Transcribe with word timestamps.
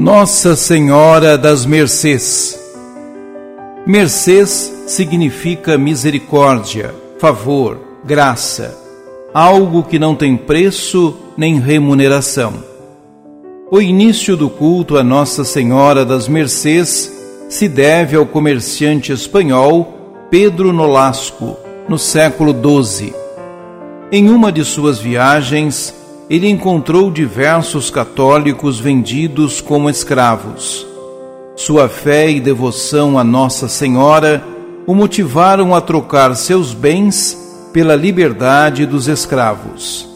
Nossa 0.00 0.54
Senhora 0.54 1.36
das 1.36 1.66
Mercês. 1.66 2.56
Mercês 3.84 4.72
significa 4.86 5.76
misericórdia, 5.76 6.94
favor, 7.18 7.80
graça, 8.04 8.78
algo 9.34 9.82
que 9.82 9.98
não 9.98 10.14
tem 10.14 10.36
preço 10.36 11.16
nem 11.36 11.58
remuneração. 11.58 12.62
O 13.72 13.82
início 13.82 14.36
do 14.36 14.48
culto 14.48 14.96
a 14.96 15.02
Nossa 15.02 15.42
Senhora 15.44 16.04
das 16.04 16.28
Mercês 16.28 17.12
se 17.48 17.66
deve 17.68 18.16
ao 18.16 18.24
comerciante 18.24 19.10
espanhol 19.10 20.28
Pedro 20.30 20.72
Nolasco, 20.72 21.56
no 21.88 21.98
século 21.98 22.54
XII. 22.54 23.12
Em 24.12 24.30
uma 24.30 24.52
de 24.52 24.64
suas 24.64 25.00
viagens, 25.00 25.92
ele 26.30 26.48
encontrou 26.48 27.10
diversos 27.10 27.90
católicos 27.90 28.78
vendidos 28.78 29.60
como 29.60 29.88
escravos. 29.88 30.86
Sua 31.56 31.88
fé 31.88 32.30
e 32.30 32.40
devoção 32.40 33.18
a 33.18 33.24
Nossa 33.24 33.66
Senhora 33.66 34.44
o 34.86 34.94
motivaram 34.94 35.74
a 35.74 35.80
trocar 35.80 36.34
seus 36.36 36.74
bens 36.74 37.36
pela 37.72 37.94
liberdade 37.96 38.84
dos 38.86 39.08
escravos. 39.08 40.08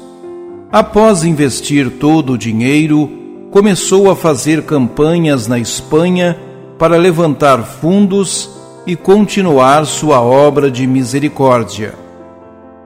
Após 0.71 1.25
investir 1.25 1.91
todo 1.91 2.35
o 2.35 2.39
dinheiro, 2.39 3.11
começou 3.51 4.11
a 4.11 4.17
fazer 4.17 4.63
campanhas 4.63 5.47
na 5.47 5.59
Espanha 5.59 6.39
para 6.79 6.97
levantar 6.97 7.63
fundos 7.63 8.51
e 8.87 8.97
continuar 8.97 9.85
sua 9.87 10.21
obra 10.21 10.71
de 10.71 10.87
misericórdia. 10.87 11.95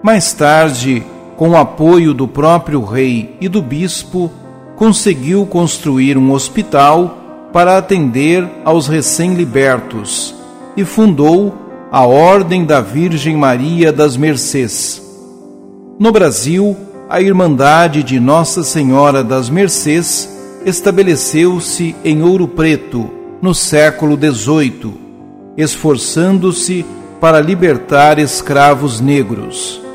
Mais 0.03 0.33
tarde, 0.33 1.05
com 1.37 1.51
o 1.51 1.57
apoio 1.57 2.15
do 2.15 2.27
próprio 2.27 2.83
rei 2.83 3.37
e 3.41 3.49
do 3.49 3.61
bispo, 3.61 4.31
conseguiu 4.77 5.47
construir 5.47 6.17
um 6.17 6.33
hospital 6.33 7.19
para 7.53 7.79
atender 7.79 8.47
aos 8.65 8.89
recém-libertos 8.89 10.35
e 10.77 10.85
fundou 10.85 11.55
a 11.91 12.07
Ordem 12.07 12.65
da 12.65 12.81
Virgem 12.81 13.37
Maria 13.37 13.93
das 13.93 14.17
Mercês. 14.17 15.03
No 15.99 16.13
Brasil, 16.13 16.77
a 17.09 17.21
Irmandade 17.21 18.03
de 18.03 18.21
Nossa 18.21 18.63
Senhora 18.63 19.23
das 19.23 19.49
Mercês 19.49 20.29
estabeleceu-se 20.65 21.95
em 22.05 22.23
Ouro 22.23 22.49
Preto 22.49 23.09
no 23.41 23.55
século 23.55 24.19
XVIII, 24.19 24.93
esforçando-se 25.57 26.85
para 27.21 27.41
libertar 27.41 28.19
escravos 28.19 29.01
negros. 29.01 29.86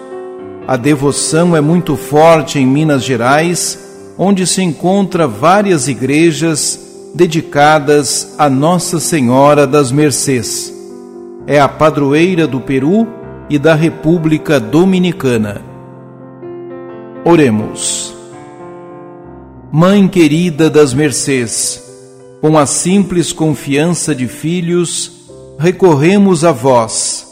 A 0.71 0.77
devoção 0.77 1.53
é 1.53 1.59
muito 1.59 1.97
forte 1.97 2.57
em 2.57 2.65
Minas 2.65 3.03
Gerais, 3.03 3.77
onde 4.17 4.47
se 4.47 4.61
encontra 4.61 5.27
várias 5.27 5.89
igrejas 5.89 6.79
dedicadas 7.13 8.35
a 8.37 8.49
Nossa 8.49 8.97
Senhora 8.97 9.67
das 9.67 9.91
Mercês. 9.91 10.73
É 11.45 11.59
a 11.59 11.67
padroeira 11.67 12.47
do 12.47 12.61
Peru 12.61 13.05
e 13.49 13.59
da 13.59 13.75
República 13.75 14.61
Dominicana. 14.61 15.61
Oremos. 17.25 18.15
Mãe 19.73 20.07
querida 20.07 20.69
das 20.69 20.93
Mercês, 20.93 21.83
com 22.39 22.57
a 22.57 22.65
simples 22.65 23.33
confiança 23.33 24.15
de 24.15 24.25
filhos, 24.25 25.27
recorremos 25.59 26.45
a 26.45 26.53
vós. 26.53 27.27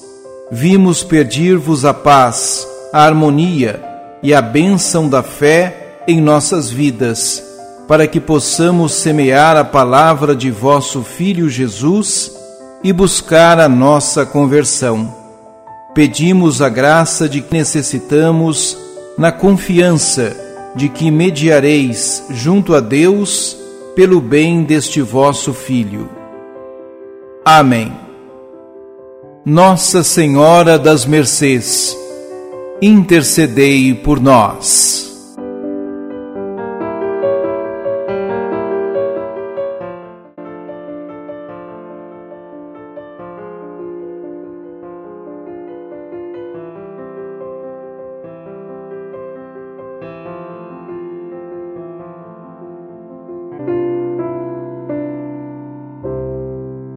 Vimos 0.52 1.04
pedir-vos 1.04 1.86
a 1.86 1.94
paz 1.94 2.69
a 2.92 3.04
harmonia 3.04 3.82
e 4.22 4.34
a 4.34 4.42
bênção 4.42 5.08
da 5.08 5.22
fé 5.22 6.02
em 6.08 6.20
nossas 6.20 6.70
vidas, 6.70 7.44
para 7.88 8.08
que 8.08 8.20
possamos 8.20 8.94
semear 8.94 9.56
a 9.58 9.64
palavra 9.64 10.36
de 10.36 10.50
vosso 10.50 11.04
Filho 11.04 11.50
Jesus 11.50 12.32
e 12.84 12.92
buscar 12.92 13.60
a 13.60 13.70
nossa 13.70 14.26
conversão. 14.26 15.16
Pedimos 15.94 16.62
a 16.62 16.70
graça 16.70 17.28
de 17.28 17.42
que 17.42 17.54
necessitamos, 17.54 18.78
na 19.18 19.32
confiança 19.32 20.36
de 20.76 20.88
que 20.88 21.12
mediareis 21.12 22.24
junto 22.30 22.74
a 22.74 22.80
Deus 22.80 23.58
pelo 23.96 24.22
bem 24.22 24.64
deste 24.64 25.02
vosso 25.02 25.54
Filho. 25.54 26.10
Amém. 27.44 27.92
Nossa 29.46 30.04
Senhora 30.04 30.78
das 30.78 31.06
Mercês 31.06 31.98
intercedei 32.82 33.94
por 33.94 34.20
nós. 34.20 34.89